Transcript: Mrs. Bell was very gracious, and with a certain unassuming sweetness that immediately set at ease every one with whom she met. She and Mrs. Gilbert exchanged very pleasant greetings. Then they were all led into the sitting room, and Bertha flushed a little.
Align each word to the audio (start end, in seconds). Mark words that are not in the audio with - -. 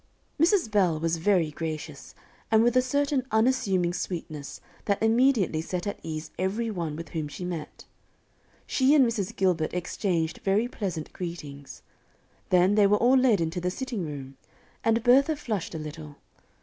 Mrs. 0.39 0.71
Bell 0.71 0.99
was 0.99 1.17
very 1.17 1.51
gracious, 1.51 2.15
and 2.49 2.63
with 2.63 2.75
a 2.75 2.81
certain 2.81 3.23
unassuming 3.29 3.93
sweetness 3.93 4.59
that 4.85 4.99
immediately 5.03 5.61
set 5.61 5.85
at 5.85 5.99
ease 6.01 6.31
every 6.39 6.71
one 6.71 6.95
with 6.95 7.09
whom 7.09 7.27
she 7.27 7.45
met. 7.45 7.85
She 8.65 8.95
and 8.95 9.05
Mrs. 9.05 9.35
Gilbert 9.35 9.75
exchanged 9.75 10.39
very 10.43 10.67
pleasant 10.67 11.13
greetings. 11.13 11.83
Then 12.49 12.73
they 12.73 12.87
were 12.87 12.97
all 12.97 13.15
led 13.15 13.39
into 13.39 13.61
the 13.61 13.69
sitting 13.69 14.03
room, 14.03 14.37
and 14.83 15.03
Bertha 15.03 15.35
flushed 15.35 15.75
a 15.75 15.77
little. 15.77 16.15